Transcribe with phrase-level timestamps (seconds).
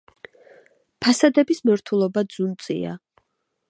[1.05, 3.01] ფასადების მორთულობა ძუნწია.